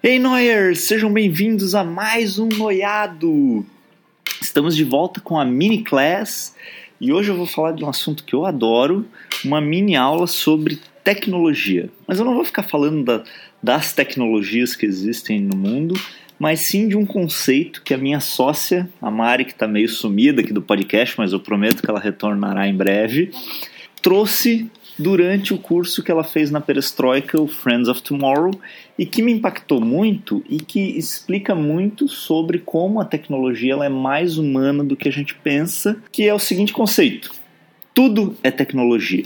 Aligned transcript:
Ei, 0.00 0.16
Noyers! 0.20 0.82
Sejam 0.82 1.12
bem-vindos 1.12 1.74
a 1.74 1.82
mais 1.82 2.38
um 2.38 2.48
Noiado! 2.48 3.66
Estamos 4.40 4.76
de 4.76 4.84
volta 4.84 5.20
com 5.20 5.36
a 5.36 5.44
mini 5.44 5.82
class 5.82 6.54
e 7.00 7.12
hoje 7.12 7.32
eu 7.32 7.36
vou 7.36 7.46
falar 7.46 7.72
de 7.72 7.84
um 7.84 7.88
assunto 7.88 8.22
que 8.22 8.32
eu 8.32 8.46
adoro, 8.46 9.04
uma 9.44 9.60
mini 9.60 9.96
aula 9.96 10.28
sobre 10.28 10.78
tecnologia. 11.02 11.90
Mas 12.06 12.20
eu 12.20 12.24
não 12.24 12.34
vou 12.34 12.44
ficar 12.44 12.62
falando 12.62 13.04
da, 13.04 13.24
das 13.60 13.92
tecnologias 13.92 14.76
que 14.76 14.86
existem 14.86 15.40
no 15.40 15.56
mundo, 15.56 16.00
mas 16.38 16.60
sim 16.60 16.86
de 16.86 16.96
um 16.96 17.04
conceito 17.04 17.82
que 17.82 17.92
a 17.92 17.98
minha 17.98 18.20
sócia, 18.20 18.88
a 19.02 19.10
Mari, 19.10 19.44
que 19.44 19.50
está 19.50 19.66
meio 19.66 19.88
sumida 19.88 20.42
aqui 20.42 20.52
do 20.52 20.62
podcast, 20.62 21.16
mas 21.18 21.32
eu 21.32 21.40
prometo 21.40 21.82
que 21.82 21.90
ela 21.90 21.98
retornará 21.98 22.68
em 22.68 22.76
breve, 22.76 23.32
trouxe 24.08 24.70
durante 24.98 25.52
o 25.52 25.58
curso 25.58 26.02
que 26.02 26.10
ela 26.10 26.24
fez 26.24 26.50
na 26.50 26.62
Perestroika, 26.62 27.38
o 27.38 27.46
Friends 27.46 27.88
of 27.88 28.02
Tomorrow, 28.02 28.58
e 28.98 29.04
que 29.04 29.20
me 29.20 29.30
impactou 29.30 29.82
muito 29.82 30.42
e 30.48 30.56
que 30.56 30.80
explica 30.96 31.54
muito 31.54 32.08
sobre 32.08 32.58
como 32.58 33.02
a 33.02 33.04
tecnologia 33.04 33.74
ela 33.74 33.84
é 33.84 33.90
mais 33.90 34.38
humana 34.38 34.82
do 34.82 34.96
que 34.96 35.10
a 35.10 35.12
gente 35.12 35.34
pensa, 35.34 36.02
que 36.10 36.26
é 36.26 36.32
o 36.32 36.38
seguinte 36.38 36.72
conceito: 36.72 37.30
tudo 37.94 38.34
é 38.42 38.50
tecnologia. 38.50 39.24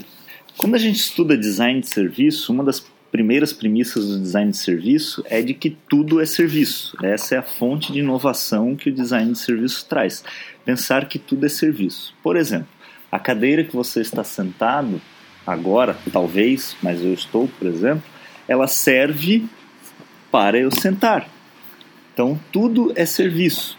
Quando 0.57 0.75
a 0.75 0.79
gente 0.79 0.97
estuda 0.97 1.37
design 1.37 1.79
de 1.79 1.87
serviço, 1.87 2.51
uma 2.51 2.65
das 2.65 2.85
primeiras 3.09 3.53
premissas 3.53 4.05
do 4.09 4.19
design 4.19 4.51
de 4.51 4.57
serviço 4.57 5.23
é 5.29 5.41
de 5.41 5.53
que 5.53 5.69
tudo 5.69 6.19
é 6.19 6.25
serviço. 6.25 6.97
Essa 7.01 7.35
é 7.35 7.37
a 7.37 7.43
fonte 7.43 7.93
de 7.93 7.99
inovação 7.99 8.75
que 8.75 8.89
o 8.89 8.93
design 8.93 9.31
de 9.31 9.39
serviço 9.39 9.85
traz. 9.87 10.25
Pensar 10.65 11.07
que 11.07 11.17
tudo 11.17 11.45
é 11.45 11.49
serviço. 11.49 12.13
Por 12.21 12.35
exemplo, 12.35 12.67
a 13.13 13.19
cadeira 13.19 13.63
que 13.63 13.75
você 13.75 14.01
está 14.01 14.23
sentado 14.23 14.99
agora, 15.45 15.95
talvez, 16.11 16.75
mas 16.81 16.99
eu 16.99 17.13
estou, 17.13 17.47
por 17.47 17.67
exemplo, 17.67 18.01
ela 18.47 18.65
serve 18.67 19.45
para 20.31 20.57
eu 20.57 20.71
sentar. 20.71 21.29
Então, 22.11 22.39
tudo 22.51 22.91
é 22.95 23.05
serviço. 23.05 23.77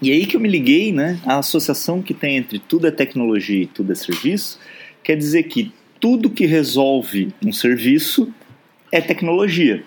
E 0.00 0.12
aí 0.12 0.24
que 0.24 0.36
eu 0.36 0.40
me 0.40 0.48
liguei, 0.48 0.92
né? 0.92 1.18
A 1.26 1.38
associação 1.38 2.00
que 2.00 2.14
tem 2.14 2.36
entre 2.36 2.60
tudo 2.60 2.86
é 2.86 2.92
tecnologia 2.92 3.64
e 3.64 3.66
tudo 3.66 3.90
é 3.90 3.94
serviço 3.96 4.60
quer 5.02 5.16
dizer 5.16 5.42
que 5.42 5.72
tudo 5.98 6.30
que 6.30 6.46
resolve 6.46 7.34
um 7.44 7.52
serviço 7.52 8.32
é 8.92 9.00
tecnologia. 9.00 9.82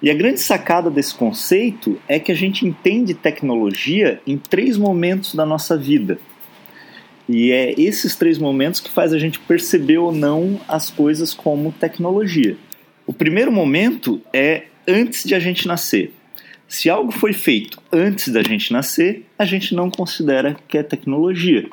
E 0.00 0.12
a 0.12 0.14
grande 0.14 0.38
sacada 0.38 0.88
desse 0.88 1.12
conceito 1.12 2.00
é 2.06 2.20
que 2.20 2.30
a 2.30 2.36
gente 2.36 2.64
entende 2.64 3.14
tecnologia 3.14 4.20
em 4.24 4.38
três 4.38 4.76
momentos 4.76 5.34
da 5.34 5.44
nossa 5.44 5.76
vida. 5.76 6.20
E 7.28 7.52
é 7.52 7.74
esses 7.78 8.16
três 8.16 8.38
momentos 8.38 8.80
que 8.80 8.90
faz 8.90 9.12
a 9.12 9.18
gente 9.18 9.38
perceber 9.40 9.98
ou 9.98 10.10
não 10.12 10.60
as 10.66 10.88
coisas 10.88 11.34
como 11.34 11.72
tecnologia. 11.72 12.56
O 13.06 13.12
primeiro 13.12 13.52
momento 13.52 14.20
é 14.32 14.64
antes 14.86 15.24
de 15.24 15.34
a 15.34 15.38
gente 15.40 15.66
nascer. 15.66 16.12
Se 16.66 16.88
algo 16.88 17.10
foi 17.10 17.32
feito 17.32 17.80
antes 17.92 18.28
da 18.28 18.42
gente 18.42 18.72
nascer, 18.72 19.24
a 19.38 19.44
gente 19.44 19.74
não 19.74 19.90
considera 19.90 20.56
que 20.66 20.78
é 20.78 20.82
tecnologia. 20.82 21.68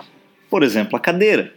Por 0.49 0.63
exemplo, 0.63 0.95
a 0.95 0.99
cadeira. 0.99 1.53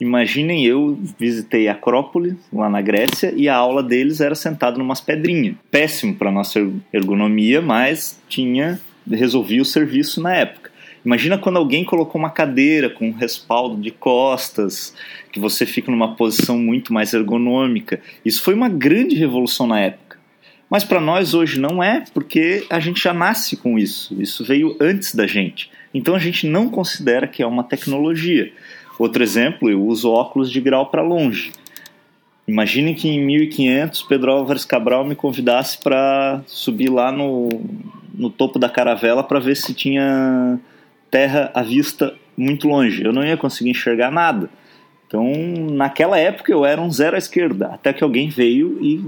Imaginem 0.00 0.64
eu 0.64 0.98
visitei 1.18 1.68
a 1.68 1.72
Acrópole, 1.72 2.36
lá 2.52 2.70
na 2.70 2.80
Grécia, 2.80 3.32
e 3.36 3.48
a 3.48 3.54
aula 3.54 3.82
deles 3.82 4.20
era 4.20 4.34
sentado 4.34 4.78
numas 4.78 5.00
pedrinhas. 5.00 5.56
Péssimo 5.70 6.14
para 6.14 6.32
nossa 6.32 6.58
ergonomia, 6.92 7.60
mas 7.60 8.20
tinha 8.28 8.80
resolvia 9.08 9.62
o 9.62 9.64
serviço 9.64 10.20
na 10.20 10.34
época. 10.34 10.69
Imagina 11.04 11.38
quando 11.38 11.56
alguém 11.56 11.84
colocou 11.84 12.18
uma 12.18 12.30
cadeira 12.30 12.90
com 12.90 13.08
um 13.08 13.12
respaldo 13.12 13.80
de 13.80 13.90
costas, 13.90 14.94
que 15.32 15.40
você 15.40 15.64
fica 15.64 15.90
numa 15.90 16.14
posição 16.14 16.58
muito 16.58 16.92
mais 16.92 17.14
ergonômica. 17.14 18.00
Isso 18.24 18.42
foi 18.42 18.54
uma 18.54 18.68
grande 18.68 19.14
revolução 19.16 19.66
na 19.66 19.80
época. 19.80 20.18
Mas 20.68 20.84
para 20.84 21.00
nós 21.00 21.34
hoje 21.34 21.58
não 21.58 21.82
é, 21.82 22.04
porque 22.14 22.64
a 22.70 22.78
gente 22.78 23.02
já 23.02 23.12
nasce 23.12 23.56
com 23.56 23.78
isso. 23.78 24.14
Isso 24.20 24.44
veio 24.44 24.76
antes 24.80 25.14
da 25.14 25.26
gente. 25.26 25.70
Então 25.92 26.14
a 26.14 26.18
gente 26.18 26.46
não 26.46 26.68
considera 26.68 27.26
que 27.26 27.42
é 27.42 27.46
uma 27.46 27.64
tecnologia. 27.64 28.52
Outro 28.98 29.22
exemplo, 29.22 29.68
eu 29.70 29.82
uso 29.82 30.10
óculos 30.10 30.50
de 30.50 30.60
grau 30.60 30.86
para 30.86 31.02
longe. 31.02 31.52
Imagine 32.46 32.94
que 32.94 33.08
em 33.08 33.24
1500 33.24 34.02
Pedro 34.02 34.32
Álvares 34.32 34.64
Cabral 34.64 35.04
me 35.04 35.14
convidasse 35.14 35.78
para 35.78 36.42
subir 36.46 36.90
lá 36.90 37.10
no, 37.10 37.48
no 38.14 38.28
topo 38.28 38.58
da 38.58 38.68
caravela 38.68 39.24
para 39.24 39.40
ver 39.40 39.56
se 39.56 39.72
tinha 39.72 40.58
terra 41.10 41.50
à 41.54 41.62
vista 41.62 42.14
muito 42.36 42.68
longe. 42.68 43.04
Eu 43.04 43.12
não 43.12 43.24
ia 43.24 43.36
conseguir 43.36 43.70
enxergar 43.70 44.10
nada. 44.10 44.48
Então, 45.06 45.32
naquela 45.72 46.18
época, 46.18 46.52
eu 46.52 46.64
era 46.64 46.80
um 46.80 46.90
zero 46.90 47.16
à 47.16 47.18
esquerda, 47.18 47.66
até 47.66 47.92
que 47.92 48.04
alguém 48.04 48.28
veio 48.28 48.78
e 48.80 49.04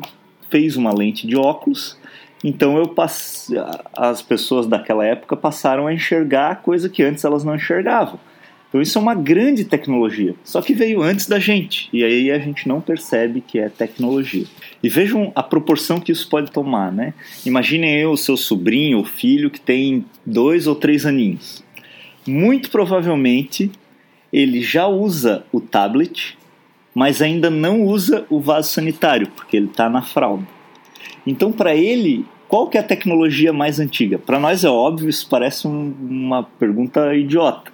fez 0.50 0.76
uma 0.76 0.92
lente 0.92 1.26
de 1.26 1.36
óculos. 1.36 1.96
Então, 2.42 2.76
eu 2.76 2.88
passe... 2.88 3.54
as 3.96 4.20
pessoas 4.20 4.66
daquela 4.66 5.06
época 5.06 5.36
passaram 5.36 5.86
a 5.86 5.94
enxergar 5.94 6.56
coisa 6.56 6.88
que 6.88 7.04
antes 7.04 7.24
elas 7.24 7.44
não 7.44 7.54
enxergavam. 7.54 8.18
Então, 8.68 8.80
isso 8.80 8.98
é 8.98 9.00
uma 9.00 9.14
grande 9.14 9.66
tecnologia, 9.66 10.34
só 10.42 10.62
que 10.62 10.72
veio 10.72 11.02
antes 11.02 11.26
da 11.26 11.38
gente, 11.38 11.90
e 11.92 12.02
aí 12.02 12.30
a 12.30 12.38
gente 12.38 12.66
não 12.66 12.80
percebe 12.80 13.42
que 13.42 13.58
é 13.58 13.68
tecnologia. 13.68 14.46
E 14.82 14.88
vejam 14.88 15.30
a 15.34 15.42
proporção 15.42 16.00
que 16.00 16.10
isso 16.10 16.26
pode 16.26 16.50
tomar, 16.50 16.90
né? 16.90 17.12
Imaginem 17.44 18.00
eu, 18.00 18.16
seu 18.16 18.34
sobrinho 18.34 18.96
ou 18.96 19.04
filho 19.04 19.50
que 19.50 19.60
tem 19.60 20.06
dois 20.24 20.66
ou 20.66 20.74
três 20.74 21.04
aninhos 21.04 21.62
muito 22.26 22.70
provavelmente 22.70 23.70
ele 24.32 24.62
já 24.62 24.86
usa 24.86 25.44
o 25.52 25.60
tablet, 25.60 26.38
mas 26.94 27.20
ainda 27.20 27.50
não 27.50 27.82
usa 27.82 28.24
o 28.30 28.40
vaso 28.40 28.70
sanitário, 28.72 29.28
porque 29.28 29.56
ele 29.56 29.66
está 29.66 29.90
na 29.90 30.02
fralda. 30.02 30.46
Então, 31.26 31.52
para 31.52 31.74
ele, 31.74 32.24
qual 32.48 32.68
que 32.68 32.76
é 32.76 32.80
a 32.80 32.84
tecnologia 32.84 33.52
mais 33.52 33.78
antiga? 33.78 34.18
Para 34.18 34.38
nós 34.38 34.64
é 34.64 34.68
óbvio, 34.68 35.08
isso 35.08 35.26
parece 35.28 35.66
um, 35.66 35.94
uma 36.00 36.42
pergunta 36.42 37.14
idiota. 37.14 37.70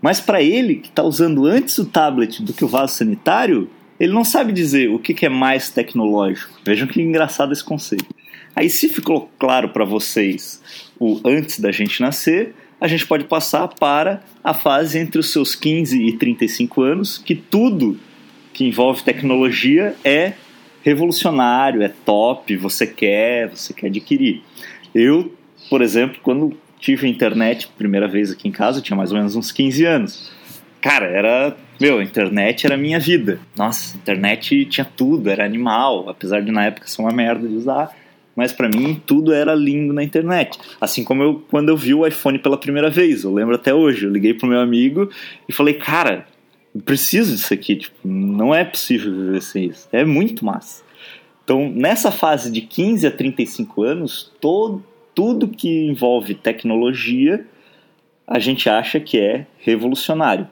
Mas 0.00 0.20
para 0.20 0.40
ele, 0.42 0.76
que 0.76 0.88
está 0.88 1.02
usando 1.02 1.46
antes 1.46 1.78
o 1.78 1.86
tablet 1.86 2.42
do 2.42 2.52
que 2.52 2.64
o 2.64 2.68
vaso 2.68 2.94
sanitário, 2.94 3.68
ele 3.98 4.12
não 4.12 4.24
sabe 4.24 4.52
dizer 4.52 4.90
o 4.90 4.98
que, 4.98 5.14
que 5.14 5.26
é 5.26 5.28
mais 5.28 5.70
tecnológico. 5.70 6.60
Vejam 6.64 6.86
que 6.86 7.00
engraçado 7.00 7.52
esse 7.52 7.64
conceito. 7.64 8.06
Aí, 8.54 8.70
se 8.70 8.88
ficou 8.88 9.30
claro 9.38 9.70
para 9.70 9.84
vocês 9.84 10.62
o 10.98 11.20
antes 11.24 11.58
da 11.60 11.70
gente 11.70 12.00
nascer, 12.00 12.54
a 12.80 12.86
gente 12.86 13.06
pode 13.06 13.24
passar 13.24 13.68
para 13.68 14.22
a 14.44 14.52
fase 14.52 14.98
entre 14.98 15.18
os 15.18 15.32
seus 15.32 15.54
15 15.54 16.00
e 16.00 16.12
35 16.16 16.82
anos, 16.82 17.18
que 17.18 17.34
tudo 17.34 17.98
que 18.52 18.64
envolve 18.64 19.02
tecnologia 19.02 19.94
é 20.04 20.34
revolucionário, 20.82 21.82
é 21.82 21.88
top, 21.88 22.56
você 22.56 22.86
quer, 22.86 23.48
você 23.48 23.72
quer 23.72 23.88
adquirir. 23.88 24.42
Eu, 24.94 25.34
por 25.68 25.82
exemplo, 25.82 26.18
quando 26.22 26.56
tive 26.78 27.08
internet 27.08 27.68
primeira 27.76 28.06
vez 28.06 28.30
aqui 28.30 28.48
em 28.48 28.52
casa, 28.52 28.80
tinha 28.80 28.96
mais 28.96 29.10
ou 29.10 29.18
menos 29.18 29.34
uns 29.34 29.50
15 29.50 29.84
anos. 29.84 30.32
Cara, 30.80 31.06
era. 31.06 31.56
Meu, 31.80 31.98
a 31.98 32.02
internet 32.02 32.64
era 32.64 32.74
a 32.74 32.78
minha 32.78 33.00
vida. 33.00 33.40
Nossa, 33.56 33.94
a 33.94 33.98
internet 33.98 34.64
tinha 34.66 34.84
tudo, 34.84 35.28
era 35.28 35.44
animal, 35.44 36.08
apesar 36.08 36.40
de 36.40 36.50
na 36.52 36.66
época 36.66 36.86
ser 36.86 37.02
uma 37.02 37.12
merda 37.12 37.46
de 37.46 37.54
usar 37.54 37.94
mas 38.36 38.52
para 38.52 38.68
mim 38.68 39.00
tudo 39.04 39.32
era 39.32 39.54
lindo 39.54 39.94
na 39.94 40.04
internet. 40.04 40.58
Assim 40.78 41.02
como 41.02 41.22
eu 41.22 41.42
quando 41.50 41.70
eu 41.70 41.76
vi 41.76 41.94
o 41.94 42.06
iPhone 42.06 42.38
pela 42.38 42.58
primeira 42.58 42.90
vez, 42.90 43.24
eu 43.24 43.32
lembro 43.32 43.54
até 43.54 43.74
hoje, 43.74 44.04
eu 44.04 44.12
liguei 44.12 44.34
pro 44.34 44.46
meu 44.46 44.60
amigo 44.60 45.10
e 45.48 45.52
falei, 45.52 45.74
cara, 45.74 46.26
preciso 46.84 47.34
disso 47.34 47.52
aqui, 47.54 47.76
tipo, 47.76 47.96
não 48.06 48.54
é 48.54 48.64
possível 48.64 49.12
viver 49.12 49.42
sem 49.42 49.64
isso. 49.66 49.88
É 49.90 50.04
muito 50.04 50.44
massa. 50.44 50.84
Então, 51.42 51.70
nessa 51.70 52.10
fase 52.10 52.50
de 52.50 52.60
15 52.60 53.06
a 53.06 53.10
35 53.10 53.82
anos, 53.82 54.32
todo, 54.40 54.84
tudo 55.14 55.48
que 55.48 55.86
envolve 55.86 56.34
tecnologia, 56.34 57.46
a 58.26 58.38
gente 58.38 58.68
acha 58.68 58.98
que 58.98 59.18
é 59.18 59.46
revolucionário. 59.58 60.48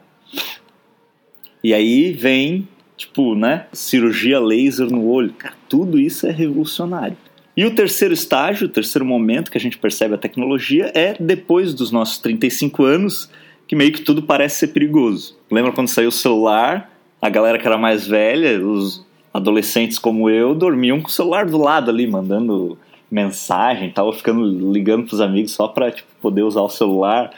E 1.62 1.75
aí 1.75 2.12
vem, 2.12 2.69
tipo, 2.97 3.34
né, 3.34 3.67
cirurgia 3.73 4.39
laser 4.39 4.87
no 4.87 5.05
olho. 5.09 5.33
Cara, 5.33 5.55
tudo 5.69 5.99
isso 5.99 6.27
é 6.27 6.31
revolucionário. 6.31 7.17
E 7.57 7.65
o 7.65 7.75
terceiro 7.75 8.13
estágio, 8.13 8.67
o 8.67 8.71
terceiro 8.71 9.05
momento 9.05 9.51
que 9.51 9.56
a 9.56 9.61
gente 9.61 9.79
percebe 9.79 10.15
a 10.15 10.19
tecnologia 10.19 10.91
é 10.95 11.15
depois 11.19 11.73
dos 11.73 11.93
nossos 11.93 12.19
35 12.19 12.83
anos, 12.83 13.31
que 13.67 13.77
meio 13.77 13.93
que 13.93 14.01
tudo 14.01 14.23
parece 14.23 14.61
ser 14.61 14.69
perigoso. 14.69 15.39
Lembra 15.51 15.71
quando 15.71 15.89
saiu 15.89 16.09
o 16.09 16.12
celular? 16.12 16.91
A 17.23 17.29
galera 17.29 17.59
que 17.59 17.67
era 17.67 17.79
mais 17.79 18.06
velha, 18.06 18.61
os 18.61 19.06
adolescentes 19.33 19.99
como 19.99 20.29
eu, 20.29 20.55
dormiam 20.55 21.01
com 21.01 21.09
o 21.09 21.12
celular 21.12 21.47
do 21.47 21.59
lado 21.59 21.91
ali, 21.91 22.06
mandando 22.06 22.77
mensagem, 23.11 23.91
tava 23.91 24.12
ficando 24.12 24.73
ligando 24.73 25.07
pros 25.07 25.21
amigos 25.21 25.53
só 25.53 25.69
para 25.69 25.93
tipo, 25.93 26.09
poder 26.21 26.43
usar 26.43 26.62
o 26.62 26.69
celular. 26.69 27.31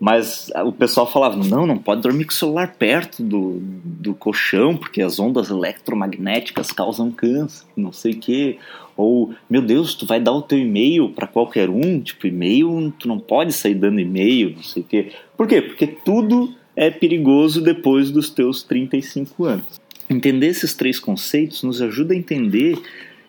Mas 0.00 0.50
o 0.64 0.72
pessoal 0.72 1.10
falava: 1.10 1.36
não, 1.36 1.66
não 1.66 1.78
pode 1.78 2.02
dormir 2.02 2.24
com 2.24 2.30
o 2.30 2.34
celular 2.34 2.74
perto 2.78 3.22
do, 3.22 3.58
do 3.60 4.14
colchão, 4.14 4.76
porque 4.76 5.02
as 5.02 5.18
ondas 5.18 5.50
eletromagnéticas 5.50 6.70
causam 6.70 7.10
câncer, 7.10 7.66
não 7.76 7.92
sei 7.92 8.12
o 8.12 8.18
quê. 8.18 8.58
Ou, 8.96 9.32
meu 9.48 9.62
Deus, 9.62 9.94
tu 9.94 10.06
vai 10.06 10.20
dar 10.20 10.32
o 10.32 10.42
teu 10.42 10.58
e-mail 10.58 11.10
para 11.10 11.26
qualquer 11.26 11.70
um? 11.70 12.00
Tipo, 12.00 12.26
e-mail, 12.26 12.92
tu 12.98 13.06
não 13.06 13.18
pode 13.18 13.52
sair 13.52 13.74
dando 13.74 14.00
e-mail, 14.00 14.54
não 14.56 14.62
sei 14.62 14.82
o 14.82 14.84
quê. 14.84 15.12
Por 15.36 15.46
quê? 15.46 15.62
Porque 15.62 15.86
tudo 15.86 16.52
é 16.74 16.90
perigoso 16.90 17.60
depois 17.60 18.10
dos 18.10 18.30
teus 18.30 18.62
35 18.62 19.44
anos. 19.44 19.80
Entender 20.08 20.46
esses 20.46 20.74
três 20.74 20.98
conceitos 20.98 21.62
nos 21.62 21.82
ajuda 21.82 22.14
a 22.14 22.16
entender 22.16 22.78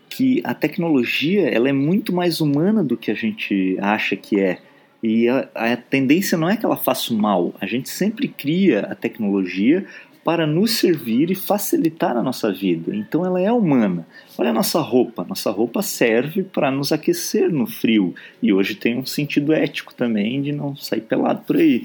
que 0.10 0.42
a 0.44 0.54
tecnologia 0.54 1.48
ela 1.50 1.70
é 1.70 1.74
muito 1.74 2.14
mais 2.14 2.42
humana 2.42 2.84
do 2.84 2.98
que 2.98 3.12
a 3.12 3.14
gente 3.14 3.78
acha 3.80 4.16
que 4.16 4.40
é. 4.40 4.60
E 5.02 5.30
a, 5.30 5.48
a 5.56 5.78
tendência 5.78 6.38
não 6.38 6.50
é 6.50 6.58
que 6.58 6.66
ela 6.66 6.76
faça 6.76 7.14
mal, 7.14 7.54
a 7.60 7.66
gente 7.66 7.90
sempre 7.90 8.28
cria 8.28 8.82
a 8.82 8.96
tecnologia 8.96 9.86
para 10.24 10.46
nos 10.46 10.74
servir 10.74 11.32
e 11.32 11.36
facilitar 11.36 12.16
a 12.16 12.22
nossa 12.22 12.52
vida. 12.52 12.96
Então 12.96 13.26
ela 13.26 13.42
é 13.42 13.52
humana. 13.52 14.06
Olha 14.38 14.52
a 14.52 14.54
nossa 14.54 14.80
roupa. 14.80 15.26
Nossa 15.28 15.50
roupa 15.50 15.82
serve 15.82 16.44
para 16.44 16.70
nos 16.70 16.92
aquecer 16.92 17.52
no 17.52 17.66
frio. 17.66 18.14
E 18.40 18.54
hoje 18.54 18.76
tem 18.76 18.98
um 18.98 19.06
sentido 19.06 19.54
ético 19.54 19.94
também 19.94 20.42
de 20.42 20.52
não 20.52 20.76
sair 20.76 21.02
pelado 21.02 21.42
por 21.48 21.56
aí. 21.56 21.84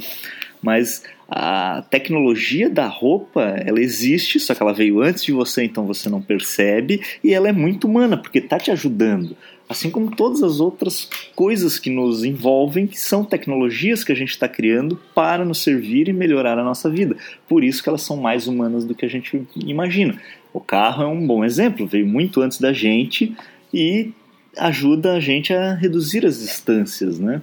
Mas 0.64 1.04
a 1.28 1.84
tecnologia 1.90 2.70
da 2.70 2.86
roupa, 2.86 3.42
ela 3.42 3.80
existe, 3.80 4.40
só 4.40 4.54
que 4.54 4.62
ela 4.62 4.72
veio 4.72 5.02
antes 5.02 5.22
de 5.22 5.32
você, 5.32 5.62
então 5.62 5.86
você 5.86 6.08
não 6.08 6.22
percebe, 6.22 7.02
e 7.22 7.34
ela 7.34 7.48
é 7.48 7.52
muito 7.52 7.86
humana, 7.86 8.16
porque 8.16 8.38
está 8.38 8.58
te 8.58 8.70
ajudando 8.70 9.36
assim 9.68 9.90
como 9.90 10.14
todas 10.14 10.42
as 10.42 10.60
outras 10.60 11.08
coisas 11.34 11.78
que 11.78 11.90
nos 11.90 12.24
envolvem, 12.24 12.86
que 12.86 13.00
são 13.00 13.24
tecnologias 13.24 14.04
que 14.04 14.12
a 14.12 14.14
gente 14.14 14.30
está 14.30 14.48
criando 14.48 15.00
para 15.14 15.44
nos 15.44 15.62
servir 15.62 16.08
e 16.08 16.12
melhorar 16.12 16.58
a 16.58 16.64
nossa 16.64 16.90
vida. 16.90 17.16
Por 17.48 17.64
isso 17.64 17.82
que 17.82 17.88
elas 17.88 18.02
são 18.02 18.16
mais 18.16 18.46
humanas 18.46 18.84
do 18.84 18.94
que 18.94 19.04
a 19.04 19.08
gente 19.08 19.42
imagina. 19.56 20.20
O 20.52 20.60
carro 20.60 21.02
é 21.02 21.06
um 21.06 21.26
bom 21.26 21.44
exemplo, 21.44 21.86
veio 21.86 22.06
muito 22.06 22.40
antes 22.40 22.60
da 22.60 22.72
gente 22.72 23.34
e 23.72 24.12
ajuda 24.56 25.14
a 25.14 25.20
gente 25.20 25.52
a 25.52 25.74
reduzir 25.74 26.24
as 26.24 26.40
distâncias, 26.40 27.18
né? 27.18 27.42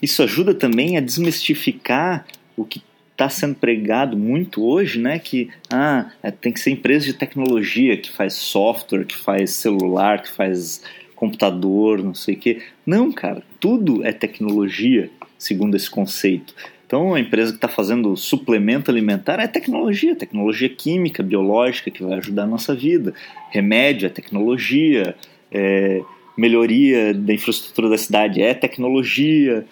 Isso 0.00 0.22
ajuda 0.22 0.54
também 0.54 0.96
a 0.96 1.00
desmistificar 1.00 2.26
o 2.56 2.64
que 2.64 2.82
está 3.12 3.28
sendo 3.28 3.54
pregado 3.54 4.16
muito 4.16 4.64
hoje, 4.64 4.98
né? 4.98 5.18
Que 5.18 5.48
ah, 5.70 6.10
é, 6.22 6.30
tem 6.30 6.52
que 6.52 6.60
ser 6.60 6.70
empresa 6.70 7.06
de 7.06 7.14
tecnologia 7.14 7.96
que 7.96 8.10
faz 8.10 8.34
software, 8.34 9.04
que 9.04 9.16
faz 9.16 9.52
celular, 9.52 10.22
que 10.22 10.30
faz 10.30 10.82
computador, 11.14 12.02
não 12.02 12.14
sei 12.14 12.34
o 12.34 12.38
quê. 12.38 12.62
Não, 12.84 13.12
cara, 13.12 13.42
tudo 13.60 14.04
é 14.04 14.12
tecnologia, 14.12 15.10
segundo 15.38 15.76
esse 15.76 15.88
conceito. 15.88 16.54
Então, 16.86 17.14
a 17.14 17.20
empresa 17.20 17.50
que 17.50 17.56
está 17.56 17.68
fazendo 17.68 18.16
suplemento 18.16 18.90
alimentar 18.90 19.40
é 19.40 19.46
tecnologia, 19.46 20.14
tecnologia 20.14 20.68
química, 20.68 21.22
biológica, 21.22 21.90
que 21.90 22.02
vai 22.02 22.18
ajudar 22.18 22.42
a 22.42 22.46
nossa 22.46 22.74
vida. 22.74 23.14
Remédio 23.50 24.06
é 24.06 24.10
tecnologia, 24.10 25.16
é, 25.50 26.02
melhoria 26.36 27.14
da 27.14 27.32
infraestrutura 27.32 27.88
da 27.88 27.98
cidade 27.98 28.42
é 28.42 28.52
tecnologia. 28.52 29.64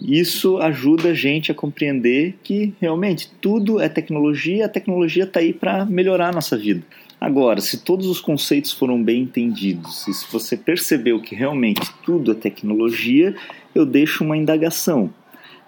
Isso 0.00 0.56
ajuda 0.58 1.10
a 1.10 1.14
gente 1.14 1.52
a 1.52 1.54
compreender 1.54 2.34
que 2.42 2.72
realmente 2.80 3.30
tudo 3.40 3.78
é 3.78 3.88
tecnologia, 3.88 4.64
a 4.64 4.68
tecnologia 4.68 5.24
está 5.24 5.40
aí 5.40 5.52
para 5.52 5.84
melhorar 5.84 6.28
a 6.28 6.32
nossa 6.32 6.56
vida. 6.56 6.82
Agora, 7.20 7.60
se 7.60 7.84
todos 7.84 8.06
os 8.06 8.18
conceitos 8.18 8.72
foram 8.72 9.02
bem 9.02 9.24
entendidos 9.24 10.08
e 10.08 10.14
se 10.14 10.26
você 10.32 10.56
percebeu 10.56 11.20
que 11.20 11.34
realmente 11.34 11.82
tudo 12.02 12.32
é 12.32 12.34
tecnologia, 12.34 13.36
eu 13.74 13.84
deixo 13.84 14.24
uma 14.24 14.38
indagação. 14.38 15.12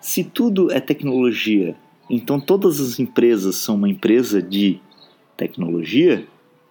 Se 0.01 0.25
tudo 0.25 0.73
é 0.73 0.81
tecnologia, 0.81 1.77
então 2.09 2.41
todas 2.41 2.81
as 2.81 2.99
empresas 2.99 3.57
são 3.57 3.75
uma 3.75 3.89
empresa 3.89 4.41
de 4.41 4.81
tecnologia? 5.37 6.27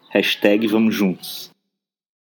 Hashtag 0.10 0.66
vamos 0.66 0.96
juntos. 0.96 1.50